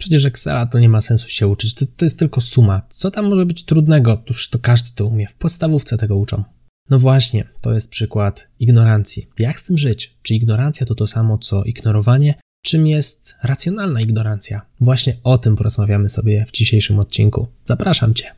[0.00, 2.82] Przecież Excela to nie ma sensu się uczyć, to, to jest tylko suma.
[2.88, 4.22] Co tam może być trudnego?
[4.28, 6.44] Już to każdy to umie, w podstawówce tego uczą.
[6.90, 9.26] No właśnie, to jest przykład ignorancji.
[9.38, 10.16] Jak z tym żyć?
[10.22, 12.34] Czy ignorancja to to samo co ignorowanie?
[12.64, 14.66] Czym jest racjonalna ignorancja?
[14.80, 17.46] Właśnie o tym porozmawiamy sobie w dzisiejszym odcinku.
[17.64, 18.34] Zapraszam Cię.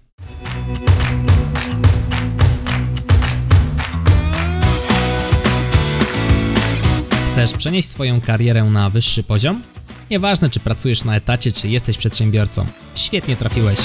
[7.32, 9.62] Chcesz przenieść swoją karierę na wyższy poziom?
[10.10, 12.66] Nieważne, czy pracujesz na etacie, czy jesteś przedsiębiorcą.
[12.94, 13.78] Świetnie trafiłeś.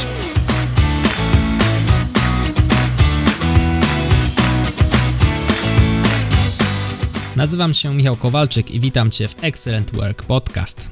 [7.35, 10.91] Nazywam się Michał Kowalczyk i witam Cię w Excellent Work Podcast.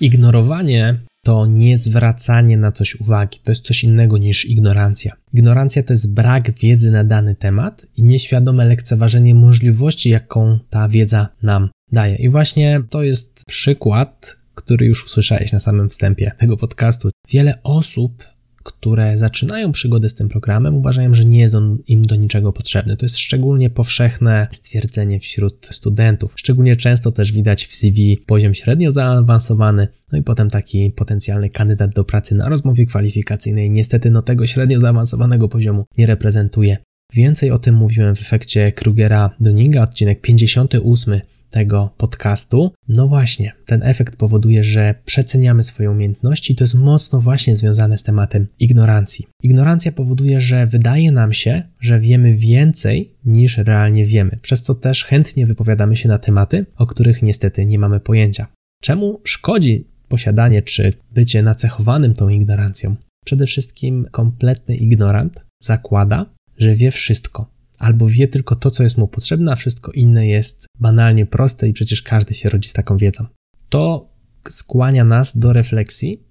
[0.00, 5.12] Ignorowanie to nie zwracanie na coś uwagi, to jest coś innego niż ignorancja.
[5.32, 11.28] Ignorancja to jest brak wiedzy na dany temat i nieświadome lekceważenie możliwości, jaką ta wiedza
[11.42, 12.16] nam daje.
[12.16, 17.10] I właśnie to jest przykład, który już usłyszałeś na samym wstępie tego podcastu.
[17.28, 22.16] Wiele osób które zaczynają przygodę z tym programem, uważają, że nie jest on im do
[22.16, 22.96] niczego potrzebny.
[22.96, 26.34] To jest szczególnie powszechne stwierdzenie wśród studentów.
[26.36, 31.94] Szczególnie często też widać w CV poziom średnio zaawansowany, no i potem taki potencjalny kandydat
[31.94, 33.70] do pracy na rozmowie kwalifikacyjnej.
[33.70, 36.76] Niestety, no tego średnio zaawansowanego poziomu nie reprezentuje.
[37.12, 42.72] Więcej o tym mówiłem w efekcie Krugera-Dunninga, odcinek 58 tego podcastu.
[42.88, 47.98] No właśnie, ten efekt powoduje, że przeceniamy swoje umiejętności i to jest mocno właśnie związane
[47.98, 49.26] z tematem ignorancji.
[49.42, 55.04] Ignorancja powoduje, że wydaje nam się, że wiemy więcej niż realnie wiemy, przez co też
[55.04, 58.46] chętnie wypowiadamy się na tematy, o których niestety nie mamy pojęcia.
[58.82, 62.96] Czemu szkodzi posiadanie czy bycie nacechowanym tą ignorancją?
[63.24, 66.26] Przede wszystkim kompletny ignorant zakłada,
[66.58, 70.66] że wie wszystko, albo wie tylko to, co jest mu potrzebne, a wszystko inne jest
[70.78, 73.26] banalnie proste i przecież każdy się rodzi z taką wiedzą.
[73.68, 74.12] To
[74.48, 76.22] skłania nas do refleksji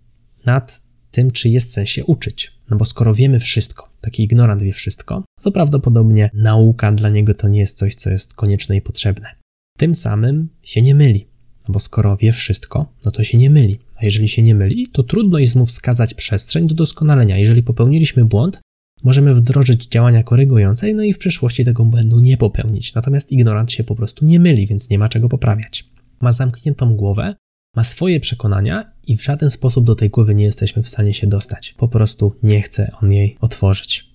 [0.45, 2.55] nad tym, czy jest sens się uczyć.
[2.69, 7.47] No bo skoro wiemy wszystko, taki ignorant wie wszystko, to prawdopodobnie nauka dla niego to
[7.47, 9.35] nie jest coś, co jest konieczne i potrzebne.
[9.77, 11.27] Tym samym się nie myli,
[11.67, 13.79] no bo skoro wie wszystko, no to się nie myli.
[14.01, 17.37] A jeżeli się nie myli, to trudno jest mu wskazać przestrzeń do doskonalenia.
[17.37, 18.61] Jeżeli popełniliśmy błąd,
[19.05, 22.93] możemy wdrożyć działania korygujące, no i w przyszłości tego błędu nie popełnić.
[22.93, 25.89] Natomiast ignorant się po prostu nie myli, więc nie ma czego poprawiać.
[26.21, 27.35] Ma zamkniętą głowę,
[27.75, 31.27] ma swoje przekonania i w żaden sposób do tej głowy nie jesteśmy w stanie się
[31.27, 31.75] dostać.
[31.77, 34.09] Po prostu nie chce on jej otworzyć.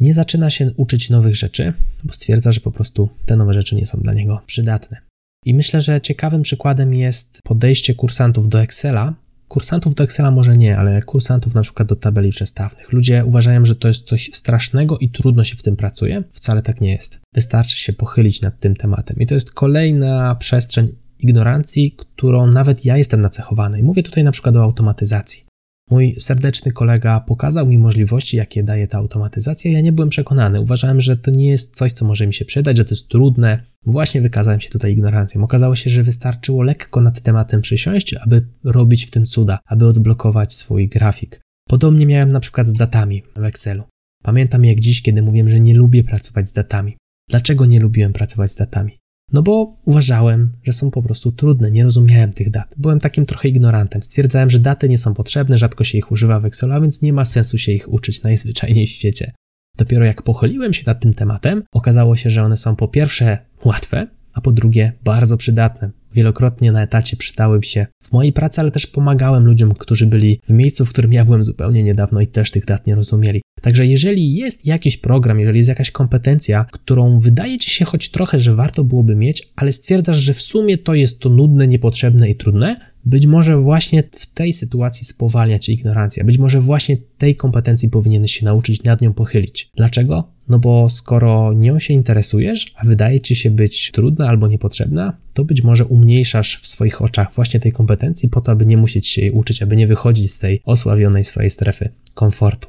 [0.00, 1.72] Nie zaczyna się uczyć nowych rzeczy,
[2.04, 4.96] bo stwierdza, że po prostu te nowe rzeczy nie są dla niego przydatne.
[5.44, 9.14] I myślę, że ciekawym przykładem jest podejście kursantów do Excela,
[9.52, 12.92] Kursantów do Excela może nie, ale kursantów na przykład do tabeli przestawnych.
[12.92, 16.24] Ludzie uważają, że to jest coś strasznego i trudno się w tym pracuje.
[16.30, 17.20] Wcale tak nie jest.
[17.34, 19.16] Wystarczy się pochylić nad tym tematem.
[19.20, 23.78] I to jest kolejna przestrzeń ignorancji, którą nawet ja jestem nacechowany.
[23.78, 25.44] I mówię tutaj na przykład o automatyzacji.
[25.92, 29.72] Mój serdeczny kolega pokazał mi możliwości, jakie daje ta automatyzacja.
[29.72, 30.60] Ja nie byłem przekonany.
[30.60, 33.66] Uważałem, że to nie jest coś, co może mi się przydać, że to jest trudne.
[33.86, 35.44] Właśnie wykazałem się tutaj ignorancją.
[35.44, 40.52] Okazało się, że wystarczyło lekko nad tematem przysiąść, aby robić w tym cuda, aby odblokować
[40.52, 41.40] swój grafik.
[41.68, 43.84] Podobnie miałem na przykład z datami w Excelu.
[44.22, 46.96] Pamiętam jak dziś, kiedy mówiłem, że nie lubię pracować z datami.
[47.30, 49.01] Dlaczego nie lubiłem pracować z datami?
[49.32, 52.74] No bo uważałem, że są po prostu trudne, nie rozumiałem tych dat.
[52.76, 54.02] Byłem takim trochę ignorantem.
[54.02, 57.12] Stwierdzałem, że daty nie są potrzebne, rzadko się ich używa w Excelu, a więc nie
[57.12, 59.32] ma sensu się ich uczyć najzwyczajniej w świecie.
[59.76, 64.06] Dopiero jak pochyliłem się nad tym tematem, okazało się, że one są po pierwsze łatwe,
[64.32, 65.90] a po drugie bardzo przydatne.
[66.14, 70.50] Wielokrotnie na etacie przydały się w mojej pracy, ale też pomagałem ludziom, którzy byli w
[70.50, 73.42] miejscu, w którym ja byłem zupełnie niedawno i też tych dat nie rozumieli.
[73.62, 78.40] Także jeżeli jest jakiś program, jeżeli jest jakaś kompetencja, którą wydaje ci się choć trochę,
[78.40, 82.36] że warto byłoby mieć, ale stwierdzasz, że w sumie to jest to nudne, niepotrzebne i
[82.36, 86.24] trudne, być może właśnie w tej sytuacji spowalnia cię ignorancja.
[86.24, 89.70] Być może właśnie tej kompetencji powinieneś się nauczyć, nad nią pochylić.
[89.76, 90.32] Dlaczego?
[90.48, 95.44] No bo skoro nią się interesujesz, a wydaje ci się być trudna albo niepotrzebna, to
[95.44, 99.20] być może umniejszasz w swoich oczach właśnie tej kompetencji po to, aby nie musieć się
[99.20, 102.68] jej uczyć, aby nie wychodzić z tej osławionej swojej strefy komfortu.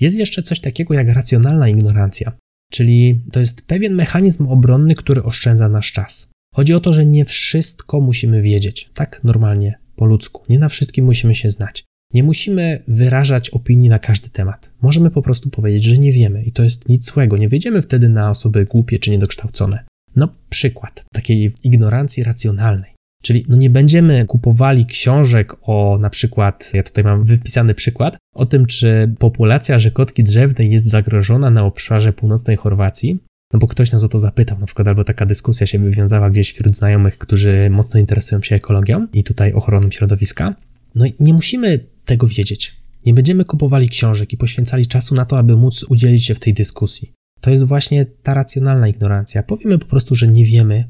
[0.00, 2.32] Jest jeszcze coś takiego jak racjonalna ignorancja,
[2.72, 6.30] czyli to jest pewien mechanizm obronny, który oszczędza nasz czas.
[6.58, 10.42] Chodzi o to, że nie wszystko musimy wiedzieć, tak normalnie, po ludzku.
[10.48, 11.84] Nie na wszystkim musimy się znać.
[12.14, 14.72] Nie musimy wyrażać opinii na każdy temat.
[14.82, 17.36] Możemy po prostu powiedzieć, że nie wiemy i to jest nic złego.
[17.36, 19.84] Nie wyjdziemy wtedy na osoby głupie czy niedokształcone.
[20.16, 22.94] No, przykład takiej ignorancji racjonalnej.
[23.22, 28.46] Czyli no nie będziemy kupowali książek o na przykład, ja tutaj mam wypisany przykład, o
[28.46, 33.18] tym, czy populacja rzekotki drzewnej jest zagrożona na obszarze północnej Chorwacji,
[33.52, 36.52] No bo ktoś nas o to zapytał, na przykład, albo taka dyskusja się wywiązała gdzieś
[36.52, 40.54] wśród znajomych, którzy mocno interesują się ekologią i tutaj ochroną środowiska.
[40.94, 42.76] No i nie musimy tego wiedzieć.
[43.06, 46.54] Nie będziemy kupowali książek i poświęcali czasu na to, aby móc udzielić się w tej
[46.54, 47.12] dyskusji.
[47.40, 49.42] To jest właśnie ta racjonalna ignorancja.
[49.42, 50.84] Powiemy po prostu, że nie wiemy,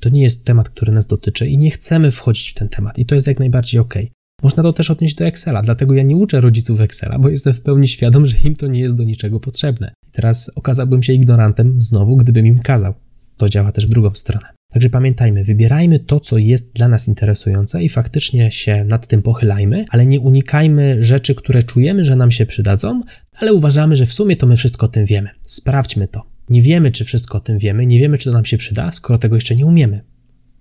[0.00, 3.06] to nie jest temat, który nas dotyczy i nie chcemy wchodzić w ten temat, i
[3.06, 3.94] to jest jak najbardziej ok.
[4.42, 7.60] Można to też odnieść do Excela, dlatego ja nie uczę rodziców Excela, bo jestem w
[7.60, 9.92] pełni świadom, że im to nie jest do niczego potrzebne.
[10.12, 12.94] Teraz okazałbym się ignorantem znowu, gdybym im kazał.
[13.36, 14.46] To działa też w drugą stronę.
[14.72, 19.84] Także pamiętajmy, wybierajmy to, co jest dla nas interesujące i faktycznie się nad tym pochylajmy,
[19.90, 23.00] ale nie unikajmy rzeczy, które czujemy, że nam się przydadzą,
[23.40, 25.30] ale uważamy, że w sumie to my wszystko o tym wiemy.
[25.42, 26.22] Sprawdźmy to.
[26.50, 29.18] Nie wiemy, czy wszystko o tym wiemy, nie wiemy, czy to nam się przyda, skoro
[29.18, 30.04] tego jeszcze nie umiemy.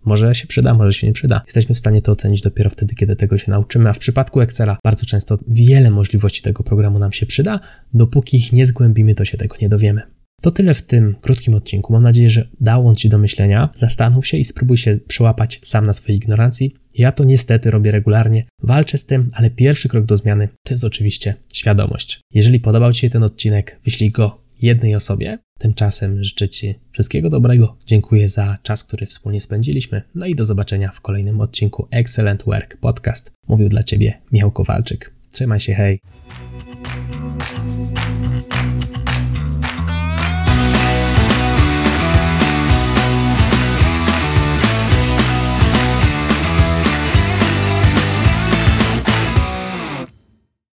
[0.05, 1.41] Może się przyda, może się nie przyda.
[1.45, 4.77] Jesteśmy w stanie to ocenić dopiero wtedy, kiedy tego się nauczymy, a w przypadku Excela
[4.83, 7.59] bardzo często wiele możliwości tego programu nam się przyda,
[7.93, 10.01] dopóki ich nie zgłębimy, to się tego nie dowiemy.
[10.41, 11.93] To tyle w tym krótkim odcinku.
[11.93, 13.69] Mam nadzieję, że dało on Ci do myślenia.
[13.75, 16.75] Zastanów się i spróbuj się przełapać sam na swojej ignorancji.
[16.95, 20.83] Ja to niestety robię regularnie, walczę z tym, ale pierwszy krok do zmiany to jest
[20.83, 22.21] oczywiście świadomość.
[22.33, 25.37] Jeżeli podobał Ci się ten odcinek, wyślij go jednej osobie.
[25.59, 27.77] Tymczasem życzę Ci wszystkiego dobrego.
[27.85, 30.01] Dziękuję za czas, który wspólnie spędziliśmy.
[30.15, 33.31] No i do zobaczenia w kolejnym odcinku Excellent Work Podcast.
[33.47, 35.13] Mówił dla Ciebie Michał Kowalczyk.
[35.31, 36.20] Trzymaj się, hej!